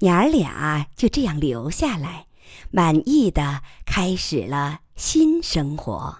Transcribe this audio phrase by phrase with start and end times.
[0.00, 2.26] 娘儿俩就这样留下来，
[2.70, 6.18] 满意的开始了新生活。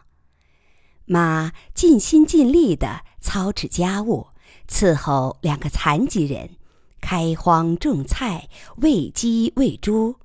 [1.07, 4.29] 妈尽心尽力的操持家务，
[4.69, 6.57] 伺候两个残疾人，
[7.01, 10.17] 开荒种菜，喂鸡喂猪，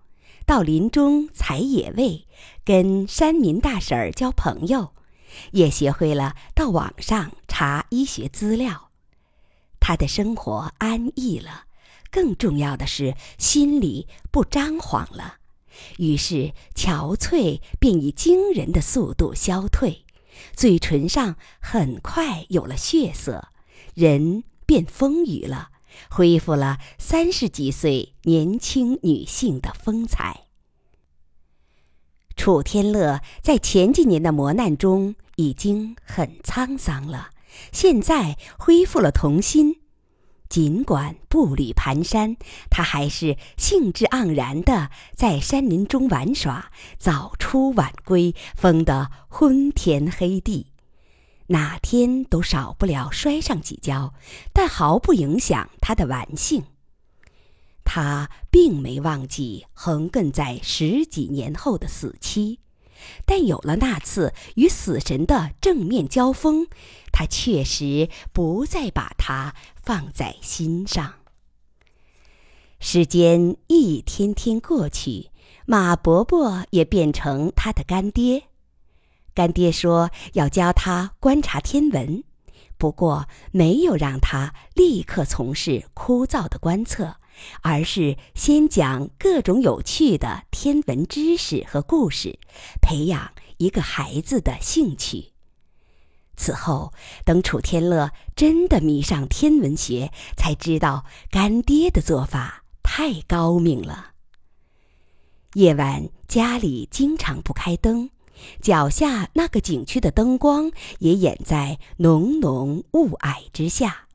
[0.45, 2.27] 到林中采野味，
[2.63, 4.93] 跟山民大婶儿交朋友，
[5.52, 8.89] 也学会了到网上查医学资料。
[9.81, 11.66] 他的生活安逸了，
[12.11, 15.36] 更重要的是心里不张狂了，
[15.97, 20.05] 于是憔悴便以惊人的速度消退。
[20.55, 23.50] 嘴唇上很快有了血色，
[23.93, 25.69] 人变丰腴了，
[26.09, 30.45] 恢复了三十几岁年轻女性的风采。
[32.38, 37.31] 楚天乐在前几年的磨难中已经很沧桑了，
[37.73, 39.81] 现在恢复了童心。
[40.49, 42.35] 尽管步履蹒跚，
[42.71, 50.73] 他还是兴致盎然地在山林中玩耍，早出晚归，疯得昏天黑地，
[51.47, 54.16] 哪天都少不了摔上几跤，
[54.52, 56.63] 但毫不影响他的玩性。
[57.84, 62.59] 他并没忘记横亘在十几年后的死期。
[63.25, 66.67] 但有了那次与死神的正面交锋，
[67.11, 71.16] 他确实不再把它放在心上。
[72.80, 75.31] 时间一天天过去，
[75.66, 78.44] 马伯伯也变成他的干爹。
[79.34, 82.23] 干爹说要教他观察天文，
[82.78, 87.17] 不过没有让他立刻从事枯燥的观测。
[87.62, 92.40] 而是先讲各种有趣的天文知识和故事，
[92.81, 95.34] 培养一个孩子的兴趣。
[96.36, 96.94] 此后，
[97.26, 104.12] 等楚天乐真的迷上天文学，才知道干爹的做法太高明了。
[105.56, 108.12] 夜晚家里经常不开灯，
[108.62, 114.09] 脚下那个景区的灯光也掩在浓浓雾霭之下。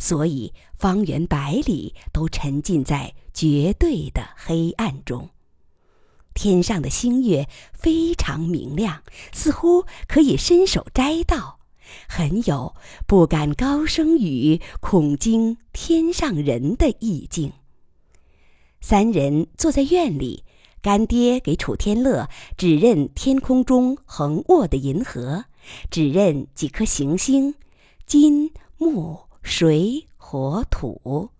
[0.00, 5.28] 所以，方圆百里都沉浸在绝对的黑暗中。
[6.32, 11.58] 天上的星月非常明亮，似乎可以伸手摘到，
[12.08, 12.74] 很有
[13.06, 17.52] 不敢高声语，恐惊天上人的意境。
[18.80, 20.44] 三人坐在院里，
[20.80, 25.44] 干爹给楚天乐指认天空中横卧的银河，
[25.90, 27.54] 指认几颗行星，
[28.06, 29.29] 金木。
[29.42, 31.30] 水火土，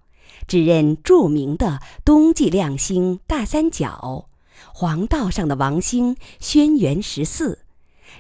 [0.47, 4.27] 只认著名的冬季亮星大三角，
[4.75, 7.61] 黄道上的王星轩辕十四，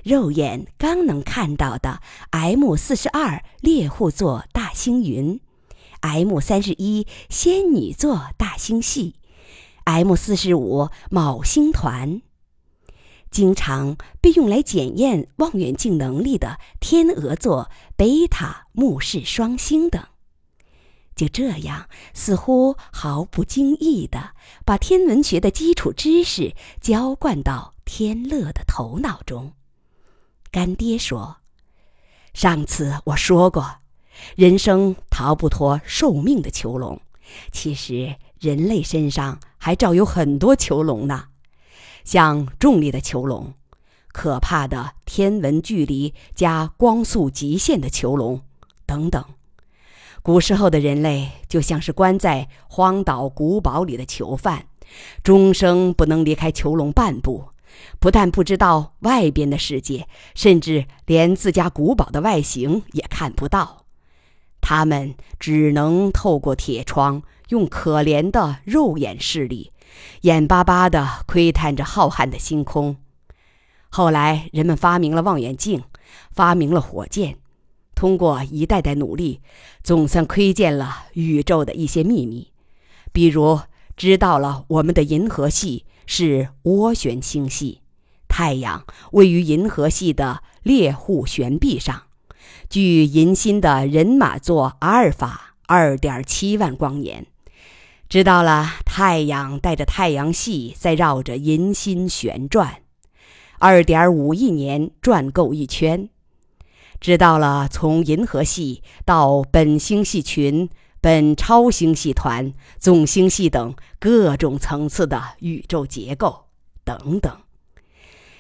[0.04, 5.40] 肉眼刚能看到的 M 四十二猎户座大星云
[6.00, 9.16] ，M 三十一仙女座大星系
[9.84, 12.22] ，M 四十五昴星团。
[13.30, 20.02] 经常被用来检验望远镜能力的天鹅座、贝塔目视双星等，
[21.14, 29.52] 就这样似乎毫不经意地把天文学的基础知识浇灌到天乐的头脑中。
[30.50, 31.36] 干爹说
[32.34, 33.78] ：“上次我说过，
[34.34, 37.00] 人生逃不脱寿命的囚笼，
[37.52, 41.26] 其实人类身上还照有很多囚笼呢。”
[42.10, 43.54] 像重力的囚笼，
[44.08, 48.40] 可怕的天文距离加光速极限的囚笼，
[48.84, 49.24] 等等。
[50.20, 54.66] 古时候的人类就像是关在荒岛古堡里的囚犯，
[55.22, 57.44] 终生不能离开囚笼半步。
[58.00, 63.84] 不但不知道外边的世界，甚至连自家古堡的外形也看不到。
[64.60, 69.70] 他们只能透过铁窗，用可怜的肉眼视力。
[70.22, 72.96] 眼巴巴地窥探着浩瀚的星空。
[73.88, 75.82] 后来，人们发明了望远镜，
[76.30, 77.38] 发明了火箭，
[77.94, 79.40] 通过一代代努力，
[79.82, 82.52] 总算窥见了宇宙的一些秘密。
[83.12, 83.60] 比如，
[83.96, 87.80] 知道了我们的银河系是涡旋星系，
[88.28, 92.02] 太阳位于银河系的猎户旋臂上，
[92.68, 97.26] 距银星的人马座阿尔法二点七万光年。
[98.10, 102.82] 知道了，太阳带着太阳系在绕着银星旋转，
[103.60, 106.08] 二点五亿年转够一圈。
[106.98, 110.68] 知道了，从银河系到本星系群、
[111.00, 116.46] 本超星系团、总星系等各种层次的宇宙结构
[116.82, 117.32] 等等。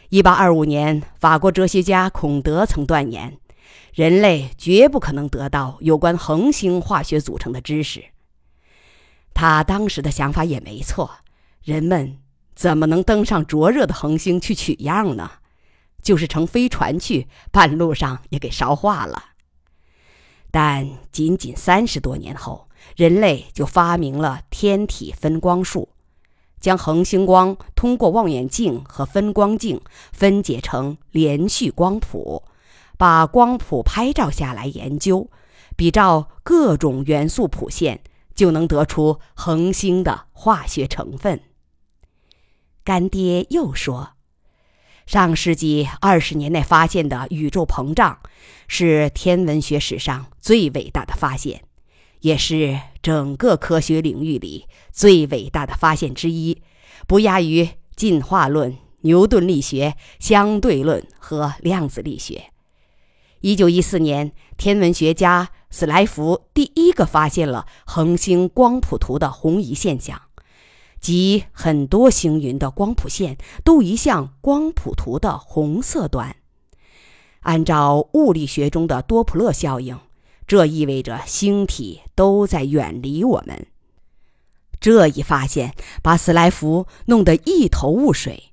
[0.08, 3.38] 一八二五年，法国哲学家孔德曾断言，
[3.94, 8.02] 人类绝不可能得到有关恒星化学组成的知识。
[9.34, 11.10] 他当时的想法也没错，
[11.62, 12.18] 人们
[12.54, 15.30] 怎么能登上灼热的恒星去取样呢？
[16.02, 19.24] 就是乘飞船去，半路上也给烧化了。
[20.50, 25.90] 但仅仅三十多年后，人类就发明了天体分光术，
[26.58, 29.80] 将恒星光通过望远镜和分光镜
[30.12, 32.42] 分解成连续光谱，
[32.98, 35.30] 把光谱拍照下来研究，
[35.76, 38.00] 比照各种元素谱线，
[38.40, 41.42] 就能得出恒星的化学成分。
[42.82, 44.12] 干爹又说。
[45.04, 48.18] 上世纪二十年代发现的宇宙膨胀，
[48.66, 51.64] 是天文学史上最伟大的发现，
[52.20, 56.62] 也是整个科学领域里最伟大的发现之一，
[57.06, 62.44] 不亚于进化论、牛顿力学、相对论和量子力学。
[63.42, 70.20] 一九一四年，天文学家斯莱弗第一个发现了恒星光谱图的红移现象。
[71.00, 76.36] 即很多星云的光谱线都移向光谱图的红色端。
[77.40, 79.98] 按照物理学中的多普勒效应，
[80.46, 83.66] 这意味着星体都在远离我们。
[84.78, 88.52] 这一发现把斯莱弗弄得一头雾水。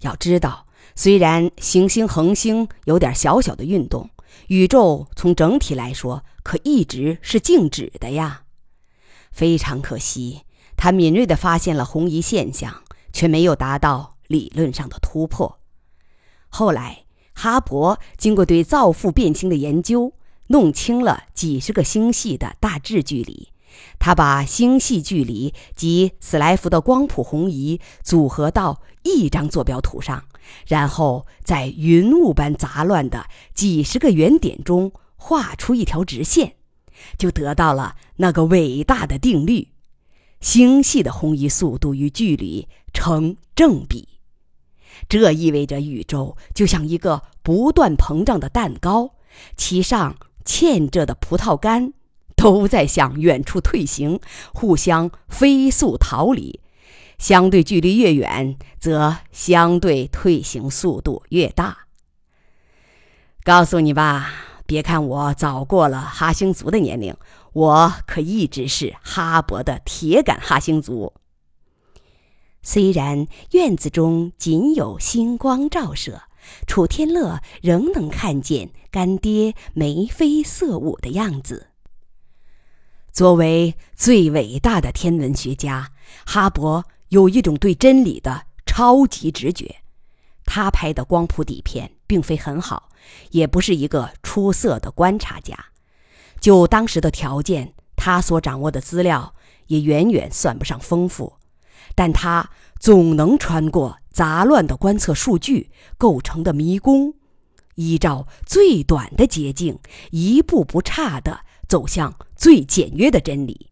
[0.00, 4.10] 要知道，虽然行星恒星有点小小的运动，
[4.48, 8.44] 宇宙从整体来说可一直是静止的呀。
[9.32, 10.42] 非常可惜。
[10.76, 15.58] 他敏锐地发现了红移现象，却没有达到理论上的突破。
[16.48, 17.04] 后来，
[17.34, 20.12] 哈勃经过对造父变星的研究，
[20.48, 23.48] 弄清了几十个星系的大致距离。
[23.98, 30.22] 他把星系距离及斯莱弗的光谱红移组合到一张坐标图上，
[30.66, 34.92] 然后在云雾般杂乱的几十个圆点中
[35.26, 36.54] 画出一条直线，
[37.18, 39.70] 就得到了那个伟大的定律。
[40.40, 44.20] 星系的红移速度与距离成正比，
[45.08, 49.16] 这意味着宇宙就像一个不断膨胀的蛋糕，
[49.56, 51.92] 其上嵌着的葡萄干
[52.36, 54.20] 都在向远处退行，
[54.54, 56.60] 互相飞速逃离。
[57.18, 61.78] 相对距离越远，则相对退行速度越大。
[63.42, 64.30] 告诉你吧，
[64.66, 67.16] 别看我早过了哈星族的年龄。
[67.52, 71.14] 我可一直是哈勃的铁杆哈星族。
[72.62, 76.22] 虽然院子中仅有星光照射，
[76.66, 81.68] 楚天乐仍能看见干爹眉飞色舞的样子。
[83.10, 85.92] 作为最伟大的天文学家，
[86.26, 89.76] 哈勃有一种对真理的超级直觉。
[90.44, 92.90] 他拍的光谱底片并非很好，
[93.30, 95.56] 也不是一个出色的观察家。
[96.40, 99.34] 就当时的条件，他所掌握的资料
[99.66, 101.34] 也远远算不上丰富，
[101.94, 107.14] 但他总能穿过杂乱的观测数据构成的迷宫，
[107.74, 109.78] 依照最短的捷径，
[110.10, 113.70] 一步不差地走向最简约的真理。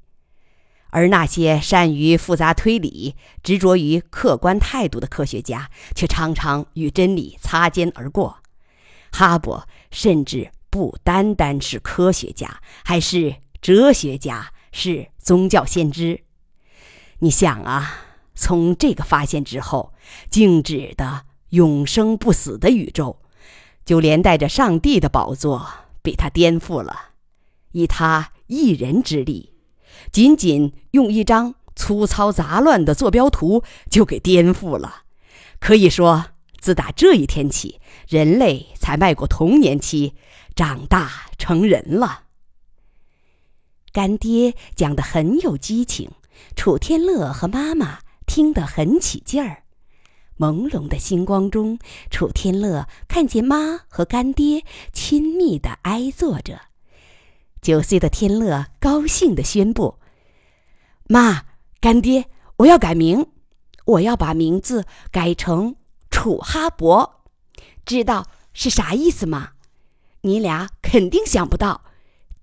[0.90, 8.38] 而那些善于复杂推理、执着于客观态度的科学家，却常常与真理擦肩而过。
[9.14, 10.50] 哈勃甚至。
[10.75, 16.25] 不单单是科学家，还是哲学家，是宗教先知。
[17.20, 17.96] 你想啊，
[18.34, 19.93] 从这个发现之后，
[20.29, 23.20] 静止的、永生不死的宇宙，
[23.84, 25.65] 就连带着上帝的宝座
[26.03, 27.10] 被他颠覆了。
[27.70, 29.53] 以他一人之力，
[30.10, 35.05] 仅仅用一张粗糙杂乱的坐标图就给颠覆了。
[35.60, 36.27] 可以说，
[36.64, 37.78] 自打这一天起，
[38.08, 40.14] 人类才迈过童年期。
[40.56, 42.22] 长大成人了。
[43.92, 46.10] 干爹讲的很有激情，
[46.56, 49.64] 楚天乐和妈妈听得很起劲儿。
[50.38, 51.78] 朦胧的星光中，
[52.10, 56.58] 楚天乐看见妈和干爹亲密的挨坐着。
[57.60, 59.98] 九岁的天乐高兴地宣布
[61.10, 61.44] ：“妈，
[61.78, 62.24] 干爹，
[62.56, 63.26] 我要改名，
[63.84, 65.76] 我要把名字改成
[66.14, 67.10] 楚哈勃。
[67.84, 69.50] 知道是啥意思吗？”
[70.22, 71.82] 你俩肯定想不到，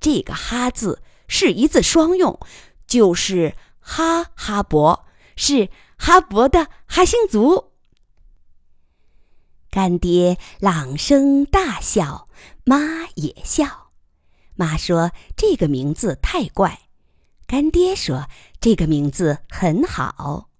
[0.01, 2.37] 这个“哈”字是一字双用，
[2.85, 5.03] 就是哈哈勃，
[5.35, 7.71] 是哈勃的哈星族。
[9.71, 12.27] 干爹朗声大笑，
[12.65, 13.91] 妈也笑。
[14.53, 16.81] 妈说这个名字太怪，
[17.47, 18.27] 干爹说
[18.59, 20.50] 这个名字很好。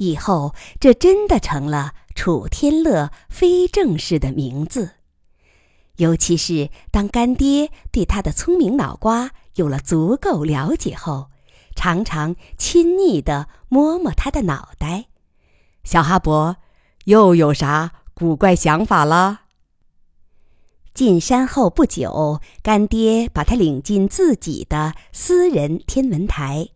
[0.00, 4.92] 以后这真的成了楚天乐非正式的名字。
[5.96, 11.26] 尤其是当干爹对他的聪明脑瓜有了足够了解后，
[11.76, 15.08] 常常亲昵地摸摸他的脑袋。
[15.84, 16.56] 小哈勃，
[17.04, 19.42] 又有啥古怪想法了？
[20.94, 26.70] 进山后不久，干爹把他领进自己的私人天文台。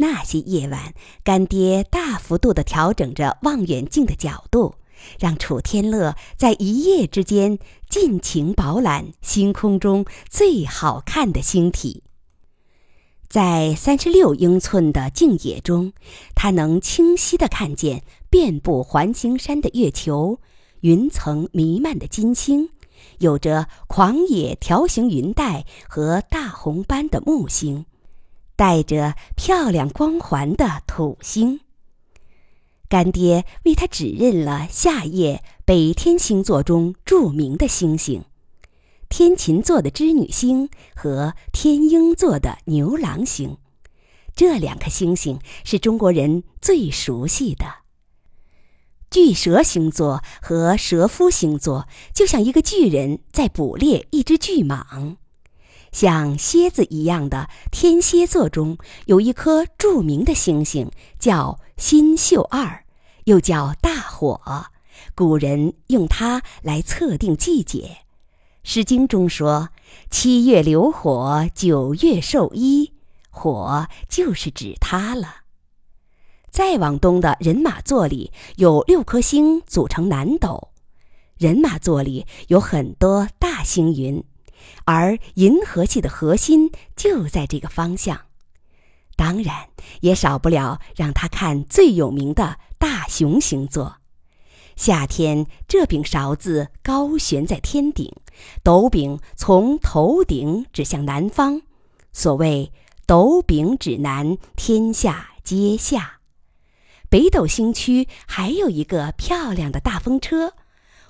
[0.00, 4.76] 那些夜晚，干爹大幅度地调整着望远镜的角度，
[5.18, 12.02] 让楚天乐在一夜之间尽情饱览星空中最好看的星体。
[13.28, 15.92] 在三十六英寸的镜野中，
[16.34, 20.40] 他能清晰地看见遍布环形山的月球、
[20.80, 22.70] 云层弥漫的金星。
[23.18, 27.84] 有着狂野条形云带和大红斑的木星，
[28.60, 31.60] 带着漂亮光环的土星。
[32.90, 38.22] 干爹为他指认了夏夜北天星座中著名的星星——
[39.08, 43.56] 天琴座的织女星和天鹰座的牛郎星。
[44.36, 47.64] 这两颗星星是中国人最熟悉的。
[49.10, 55.16] 巨蛇星座和蛇夫星座就像一个巨人在捕猎一只巨蟒，
[55.92, 62.84] 像蝎子一样的天蝎座中有一颗著名的星星，叫星宿二，
[63.24, 64.66] 又叫大火，
[65.14, 67.78] 古人用它来测定季节，
[68.62, 69.70] 《诗经》中说
[70.10, 72.92] ：“七月流火，九月授衣。”
[73.32, 75.36] 火就是指它了。
[76.50, 80.70] 再往东的人马座里有六颗星组成南斗，
[81.38, 84.22] 人马座里有很多大星云，
[84.84, 88.20] 而银河系的核心就在这个方向。
[89.16, 89.68] 当然，
[90.00, 93.96] 也少不了让他看最有名的大熊星座。
[94.76, 98.10] 夏天，这柄勺子高悬在天顶，
[98.62, 101.60] 斗柄从头顶指向南方，
[102.12, 102.72] 所谓
[103.06, 106.20] “斗柄指南，天下皆夏”。
[107.10, 110.54] 北斗星区还有一个漂亮的大风车，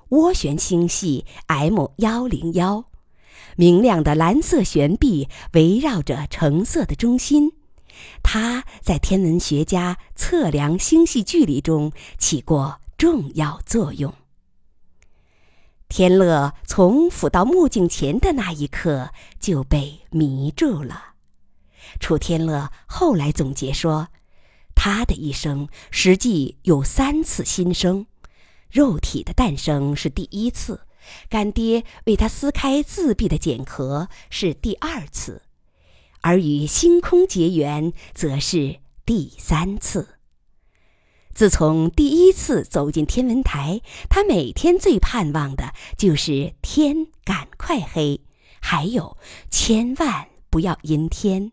[0.08, 2.86] 涡旋星系 M 幺零幺，
[3.60, 7.52] 明亮的蓝色悬臂围绕着橙色的中心，
[8.22, 14.14] 它在天文学家测量星系距离中起过重要作用。
[15.90, 21.16] 天乐从俯到目镜前的那一刻就被迷住了。
[22.00, 24.08] 楚天乐后来总结说。
[24.74, 28.06] 他的一生实际有三次新生，
[28.70, 30.80] 肉体的诞生是第一次，
[31.28, 35.42] 干爹为他撕开自闭的茧壳是第二次，
[36.20, 40.16] 而与星空结缘则是第三次。
[41.32, 48.20] 自从第一次走进天文台，他每天最盼望的就是天赶快黑，
[48.60, 49.16] 还有
[49.50, 51.52] 千万不要阴天。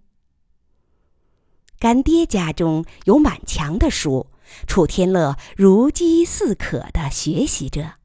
[1.80, 4.27] 干爹家中有满墙的书，
[4.66, 7.98] 楚天乐如饥似渴地学习着。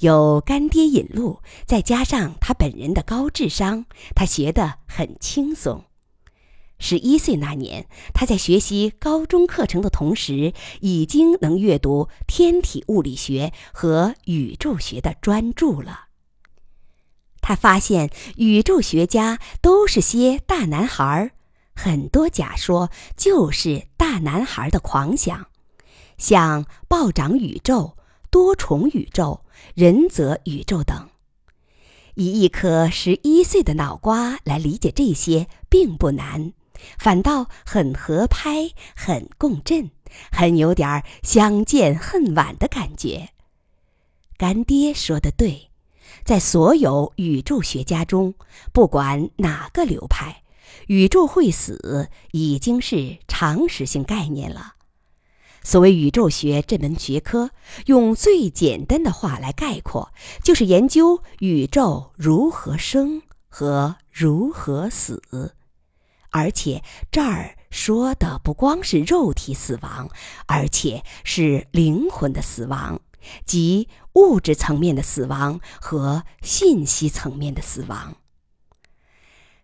[0.00, 5.84] 有干爹引路，再加上他本人的高智商，他学得很轻松。
[6.78, 16.08] 十一岁那年，他在学习高中课程的同时，已经能阅读天体物理学和宇宙学的专著了。
[17.40, 21.30] 他发现，宇宙学家都是些大男孩儿。
[21.74, 25.46] 很多假说就是大男孩的狂想，
[26.18, 27.96] 像暴涨宇宙、
[28.30, 31.08] 多重宇宙、人则宇宙等。
[32.14, 36.52] 以一颗十一岁的脑瓜来理解这些并不难，
[36.98, 39.90] 反倒很合拍、很共振、
[40.32, 43.30] 很有点相见恨晚的感觉。
[44.38, 45.70] 干爹说的对，
[46.24, 48.34] 在所有宇宙学家中，
[48.72, 50.42] 不管哪个流派。
[50.88, 54.75] 宇宙会死已经是常识性概念了。
[55.66, 57.50] 所谓宇宙学这门学科，
[57.86, 65.20] 用最简单的话来概括，就是研究宇宙如何生和如何死。
[66.30, 70.08] 而且这儿说的不光是肉体死亡，
[70.46, 73.00] 而且是灵魂的死亡，
[73.44, 78.14] 即物质层面的死亡和信息层面的死亡。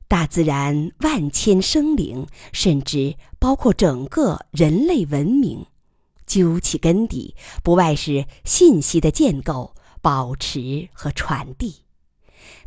[0.08, 5.64] 大自然万千生灵，甚至包括整个人类文明，
[6.32, 11.82] 究其根底，不外是信息的建构、保持和传递。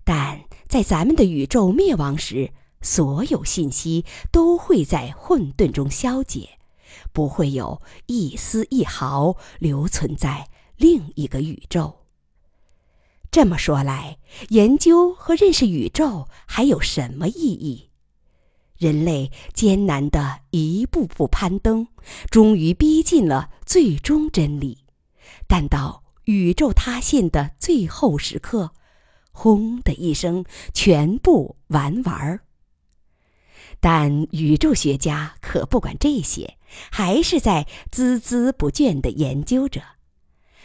[0.03, 6.59] 但在咱们的宇宙灭亡时，所有信息都会在混沌中消解，
[7.11, 12.01] 不会有一丝一毫留存在另一个宇宙。
[13.31, 14.19] 这么说来，
[14.49, 17.89] 研究和认识宇宙还有什么意义？
[18.77, 21.87] 人类艰难的一步步攀登，
[22.29, 24.79] 终于逼近了最终真理。
[25.47, 28.71] 但到宇宙塌陷的最后时刻，
[29.31, 32.41] 轰的一声，全部完完儿。
[33.79, 36.57] 但宇宙学家可不管这些，
[36.91, 39.81] 还是在孜孜不倦地研究着。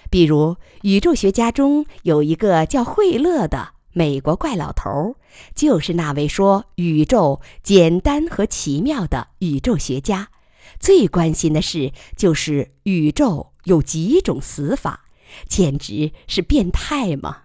[0.08, 5.16] 比如，宇宙学家中有一个叫惠勒的美国怪老头，
[5.54, 10.28] 就是那位说宇宙简单和奇妙的宇宙学家。
[10.78, 15.04] 最关心的事就是宇宙有几种死法，
[15.48, 17.44] 简直是变态吗？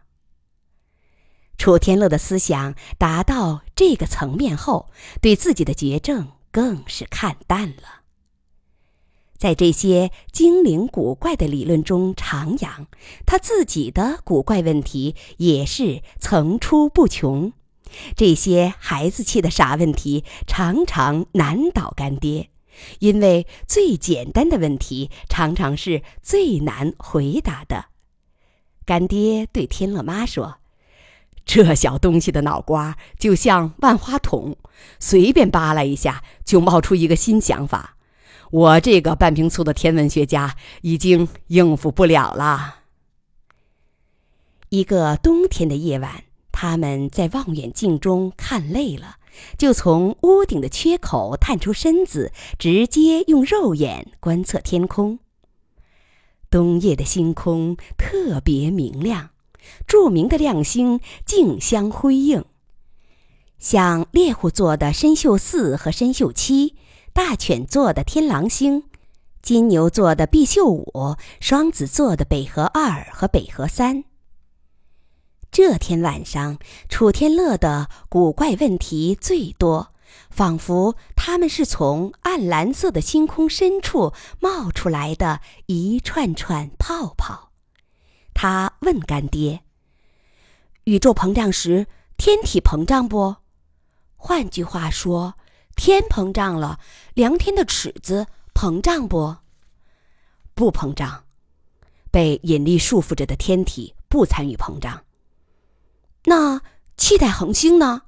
[1.58, 8.05] 楚天乐的思想达到这个层面后，对自己的绝症更是看淡了。
[9.38, 12.86] 在这些精灵古怪的理论中徜徉，
[13.26, 17.54] 他自己的古怪问题也是层出不穷。
[18.16, 22.50] 这些孩子气的傻问题常常难倒干爹，
[23.00, 27.86] 因为最简单的问题常常是最难回答的。
[28.86, 30.58] 干爹对天乐妈说。
[31.46, 34.58] 这小东西的脑瓜就像万花筒，
[35.00, 37.95] 随便扒拉一下就冒出一个新想法。
[38.56, 42.84] 我这个半瓶醋的天文学家已经应付不了了。
[44.70, 49.18] 一个冬天的夜晚，他们在望远镜中看累了，
[49.58, 55.20] 就从屋顶的缺口探出身子，直接用肉眼观测天空。
[56.50, 59.32] 冬夜的星空特别明亮。
[59.86, 62.46] 著名的亮星竞相辉映，
[63.60, 66.76] 像猎户座的参宿四和参宿七，
[67.16, 68.84] 大犬座的天狼星，
[69.42, 74.04] 金牛座的毕宿五，双子座的北河二和北河三。
[75.50, 79.94] 这天晚上，楚天乐的古怪问题最多，
[80.30, 87.54] 仿佛他们是从暗蓝色的星空深处冒出来的一串串泡泡。
[88.34, 89.62] 他问干爹
[90.84, 91.88] ：“宇宙膨胀时，
[92.18, 93.38] 天体膨胀不？
[94.18, 95.36] 换句话说，
[95.76, 96.80] 天膨胀了，
[97.14, 99.38] 量天的尺子膨胀不？
[100.54, 101.24] 不膨胀。
[102.12, 105.04] 被引力束缚着的天体不参与膨胀。
[106.24, 106.62] 那
[106.96, 108.04] 气态恒星呢？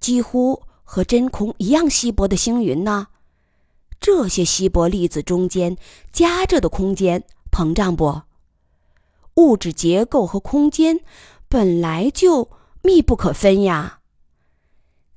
[0.00, 3.06] 几乎和真空一样稀薄的星云呢？
[4.00, 5.76] 这些稀薄粒子中间
[6.12, 8.22] 夹着的空间膨胀不？”
[9.36, 10.98] 物质结构和空间
[11.48, 12.50] 本来就
[12.82, 14.00] 密不可分呀。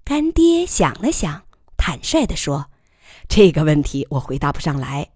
[0.04, 1.44] 干爹想了想，
[1.82, 2.68] 坦率地说
[3.28, 5.10] ：“这个问题我回答不上来。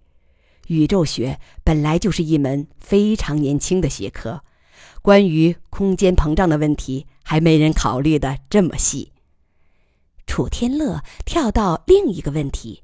[0.66, 4.42] 宇宙学本来就是一门非常年轻的学科，
[5.04, 9.12] 关于空间膨胀的问题还没人考虑的这么细。”
[10.26, 12.82] 楚天乐跳到另一个问题：“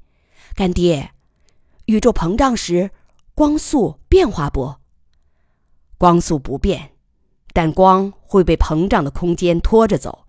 [0.54, 1.10] 干爹，
[1.86, 2.92] 宇宙膨胀时，
[3.34, 4.76] 光速变化不？”
[5.98, 6.92] 光速不变，
[7.52, 10.24] 但光会被膨胀的空间拖着走。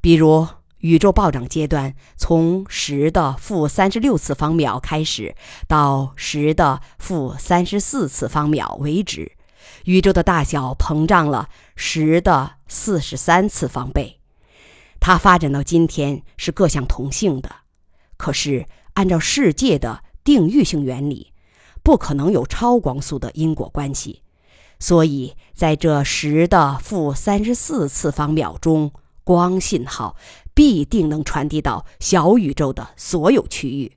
[0.00, 0.48] 比如，
[0.80, 5.34] 宇宙暴涨阶段从十的负三十六次方秒开始，
[5.68, 9.32] 到十的负三十四次方秒为止，
[9.84, 14.18] 宇宙的大小膨胀了十的四十三次方倍。
[14.98, 17.50] 它发展到今天是各项同性的，
[18.16, 21.32] 可是按照世界的定域性原理，
[21.82, 24.22] 不可能有超光速的因果关系。
[24.78, 28.92] 所以，在这十的负三十四次方秒中，
[29.24, 30.16] 光信号
[30.60, 33.96] 必定能传递到小宇宙的所有区域，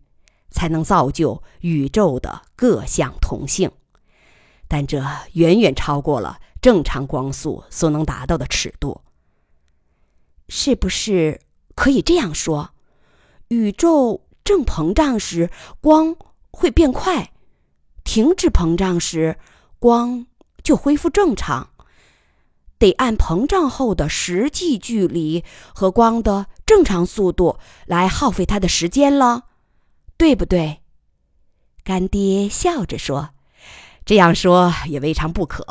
[0.50, 3.70] 才能造就宇宙的各项同性。
[4.70, 9.02] 但这远远超过了正常光速所能达到的尺度。
[10.48, 11.42] 是不是
[11.76, 12.70] 可以这样说：
[13.50, 16.16] 宇宙正膨胀时，光
[16.50, 17.34] 会变快；
[18.06, 19.38] 停止膨胀时，
[19.80, 20.28] 光。
[20.64, 21.72] 就恢复正常，
[22.78, 25.44] 得按膨胀后的实际距离
[25.76, 29.48] 和光的正常速度来耗费它的时间了，
[30.18, 30.82] 对不对？
[31.84, 33.32] 干爹笑着说
[34.06, 35.66] ：“这样说也未尝不可。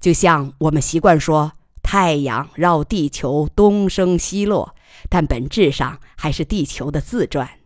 [0.00, 4.74] 就像我们习惯说，太阳绕地球东升西落，
[5.08, 7.58] 但本质上还是地球的自转。”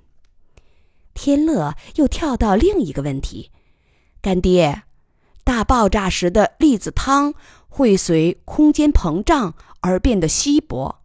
[1.12, 3.50] 天乐又跳到另一个问题
[4.22, 4.82] ：“干爹。”
[5.44, 7.32] 大爆炸时的粒子汤
[7.68, 11.02] 会随空间膨胀而变得稀薄，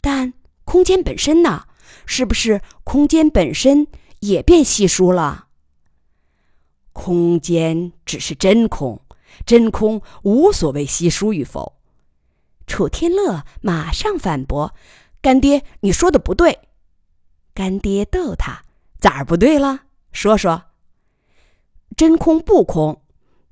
[0.00, 0.32] 但
[0.72, 1.66] 空间本身呢？
[2.06, 3.88] 是不是空间本身
[4.20, 5.48] 也变稀疏了？
[6.94, 9.02] 空间只是真空，
[9.44, 11.74] 真空无所谓稀疏与否。
[12.66, 14.74] 楚天乐马上反驳
[15.20, 16.60] ：“干爹，你说的不对。
[17.52, 18.62] 干爹逗他
[18.98, 19.80] ：“咋儿不对了？
[20.10, 20.62] 说说。”
[21.94, 23.02] 真空不空，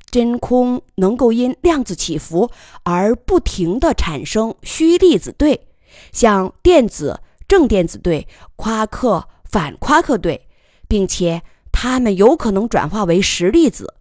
[0.07, 2.51] 真空能够因量子起伏
[2.85, 5.67] 而不停地产生虚粒子对，
[6.13, 8.27] 像电子正电子对、
[8.57, 10.47] 夸克反夸克对，
[10.89, 13.95] 并且它们有可能转化为实粒子。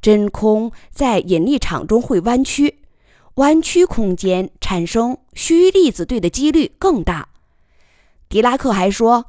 [0.00, 2.80] 真空在引力场中会弯曲，
[3.36, 7.28] 弯曲空间产生虚粒子对的几率更大。
[8.28, 9.24] 狄拉克还说，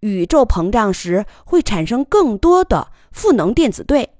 [0.00, 4.10] 宇宙膨胀时会产生更多的负能电子对。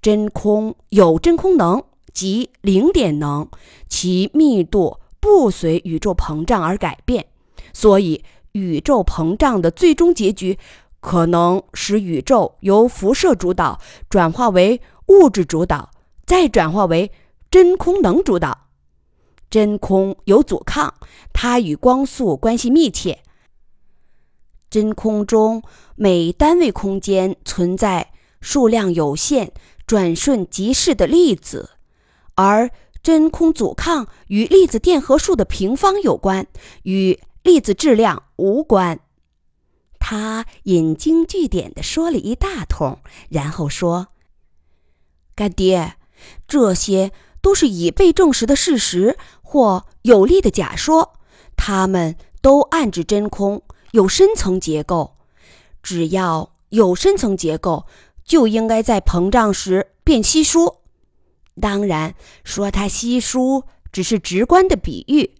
[0.00, 3.48] 真空有真空能及零点能，
[3.88, 7.26] 其密度不随宇宙膨胀而改变，
[7.72, 10.58] 所以宇宙膨胀的最终结局
[11.00, 13.78] 可能使宇宙由辐射主导
[14.08, 15.90] 转化为物质主导，
[16.24, 17.12] 再转化为
[17.50, 18.66] 真空能主导。
[19.50, 20.94] 真空有阻抗，
[21.32, 23.22] 它与光速关系密切。
[24.70, 25.60] 真空中
[25.96, 29.52] 每单位空间存在数量有限、
[29.86, 31.70] 转瞬即逝的粒子，
[32.36, 32.70] 而
[33.02, 36.46] 真空阻抗与粒子电荷数的平方有关，
[36.82, 39.00] 与粒子质量无关。
[39.98, 44.08] 他引经据典的说了一大通，然后说
[45.36, 45.94] ：“干爹，
[46.46, 51.14] 这些都是已被证实的事实或有力的假说，
[51.56, 55.16] 他们都暗指真空。”有深层结构，
[55.82, 57.86] 只要有深层结构，
[58.24, 60.76] 就应该在膨胀时变稀疏。
[61.60, 65.34] 当然，说它稀疏只是直观的比喻，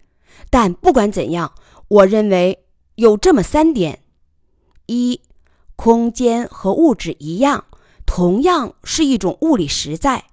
[0.49, 1.53] 但不管怎样，
[1.87, 2.63] 我认为
[2.95, 4.03] 有这么三点：
[4.85, 5.21] 一，
[5.75, 7.65] 空间和物质一样，
[8.05, 10.25] 同样是一种物理实在；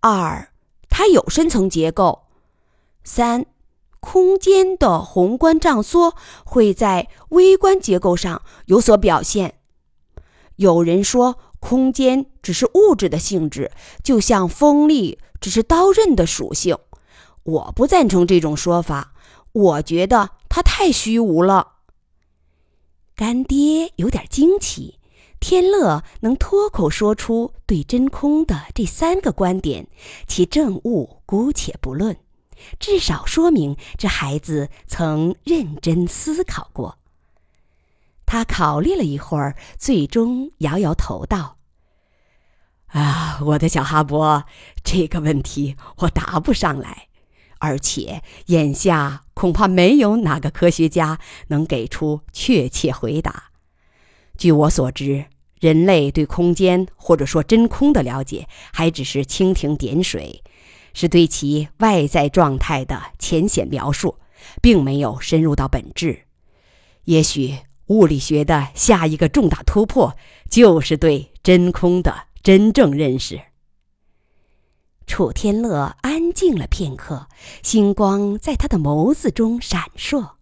[0.00, 0.50] 二，
[0.90, 2.26] 它有深层结构；
[3.04, 3.46] 三。
[3.98, 6.14] 空间的宏观胀缩
[6.44, 9.54] 会在微观结构上有所表现。
[10.56, 13.72] 有人说，空间只是物质的性质，
[14.04, 16.78] 就像锋利只是刀刃的属性。
[17.42, 19.12] 我不赞成这种说法，
[19.50, 21.72] 我觉得它太虚无了。
[23.16, 25.00] 干爹有点惊奇，
[25.40, 29.88] 天乐能脱口说出对真空的这三个观点，
[30.28, 32.16] 其正误姑且不论。
[32.78, 36.96] 至少说明这孩子曾认真思考过。
[38.24, 41.55] 他考虑了一会儿，最终摇摇头道
[42.96, 44.44] ：“啊，我的小哈勃，
[44.82, 47.08] 这个问题我答不上来，
[47.58, 53.50] 而且眼下恐怕没有哪个科学家能给出确切回答。
[54.38, 55.26] 据我所知，
[55.60, 60.42] 人类对空间或者说真空的了解还只是蜻蜓点水。”
[60.98, 64.16] 是对其外在状态的浅显描述，
[64.62, 66.20] 并没有深入到本质。
[67.04, 70.16] 也许物理学的下一个重大突破，
[70.48, 73.40] 就是对真空的真正认识。
[75.04, 77.26] 楚天乐安静了片刻，
[77.64, 80.34] 星光在他的眸子中闪烁，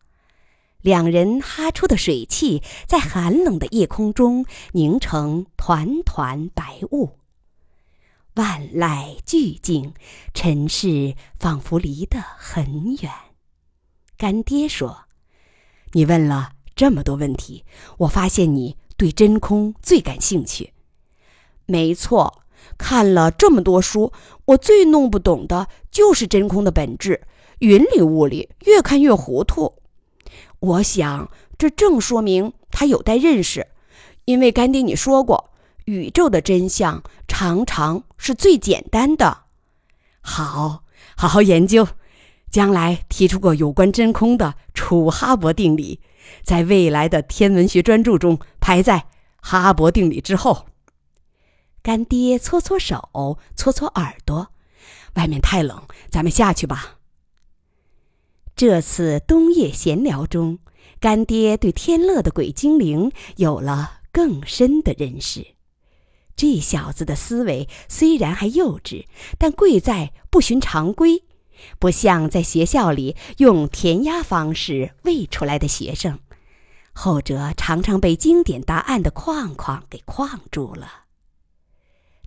[0.82, 7.20] 两人哈出的水汽在寒冷的夜空中凝成团团白雾。
[8.34, 9.94] 万籁俱静，
[10.34, 13.10] 尘世仿佛离得很远。
[14.18, 15.06] 干爹说
[15.92, 17.64] ：“你问了这么多问题，
[17.96, 20.73] 我发现你对真空最感兴趣。
[21.66, 22.42] 没错，
[22.76, 24.12] 看了这么多书，
[24.46, 27.22] 我最弄不懂的就是真空的本质。
[27.60, 29.74] 云里雾里，越看越糊涂。
[30.60, 33.66] 我想，这正说明它有待认识，
[34.24, 35.50] 因为干爹你说过。”
[35.86, 39.42] 宇宙的真相常常是最简单的。
[40.22, 40.82] 好，
[41.14, 41.86] 好好研究，
[42.50, 46.00] 将来提出个有关真空的楚哈勃定理，
[46.42, 49.04] 在未来的天文学专著中排在
[49.42, 50.64] 哈勃定理之后。
[51.84, 54.48] 干爹搓搓手，搓搓耳朵，
[55.16, 56.96] 外面太冷，咱们下去吧。
[58.56, 60.60] 这次冬夜闲聊中，
[60.98, 65.46] 干爹对天乐的鬼精灵有了更深的认识。
[66.34, 69.04] 这小子的思维虽然还幼稚，
[69.38, 71.22] 但贵在不循常规，
[71.78, 76.18] 不像在学校里用填鸭方式喂出来的学生，
[76.94, 81.03] 后者常常被经典答案的框框给框住了。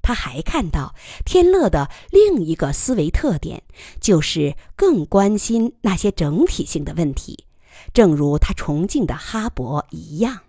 [0.08, 3.64] 他还看到天乐的另一个思维特点，
[4.00, 7.44] 就是更关心那些整体性的问题，
[7.94, 10.44] 正如他崇敬的哈勃一样。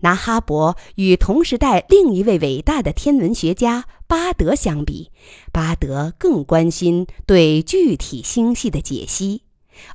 [0.00, 5.10] 拿哈勃与同时代另一位伟大的天文学家巴德相比，
[5.50, 9.44] 巴德更关心对具体星系的解析，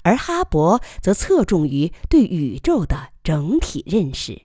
[0.02, 4.42] 而哈勃则侧重于对宇宙的整体认识。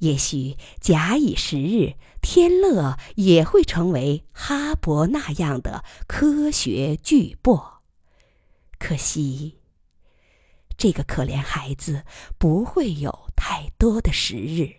[0.00, 7.78] 也许假以时日，天乐也会成为哈勃那样的科学巨擘。
[8.78, 9.58] 可惜，
[10.76, 12.04] 这个可怜孩子
[12.38, 14.76] 不会有太多的时日。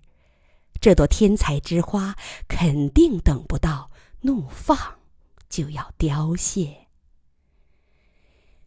[0.79, 2.15] 这朵天才之花
[2.47, 4.77] 肯定等不到怒放，
[5.49, 6.87] 就要凋谢。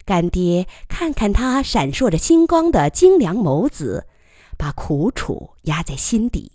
[0.05, 4.07] 干爹看看他闪烁着星光的精良眸子。
[4.55, 6.52] 把苦楚压在心底。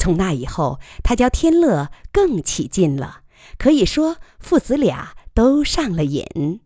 [0.00, 3.20] 从那以后，他教天乐更起劲了，
[3.58, 6.60] 可以说父子俩都上了瘾。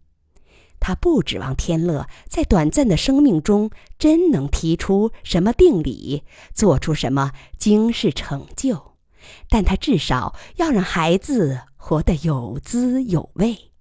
[0.78, 6.22] 他不指望天乐在短暂的生命中真能提出什么定理，
[6.54, 8.92] 做出什么惊世成就，
[9.48, 13.72] 但他至少要让孩子活得有滋有味。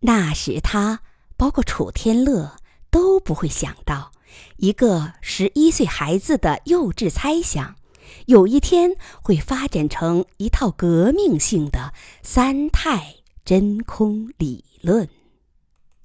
[0.00, 1.00] 那时他，
[1.36, 2.56] 包括楚天乐，
[2.90, 4.10] 都不会想到。
[4.56, 7.76] 一个十一岁孩子的幼稚猜想，
[8.26, 15.08] 有一天会发展成一套革命性的三态真空理论。